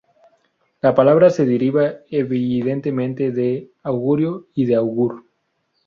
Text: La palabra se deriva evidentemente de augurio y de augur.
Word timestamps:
La 0.81 0.95
palabra 0.95 1.29
se 1.29 1.45
deriva 1.45 1.91
evidentemente 2.09 3.29
de 3.31 3.69
augurio 3.83 4.47
y 4.55 4.65
de 4.65 4.73
augur. 4.73 5.25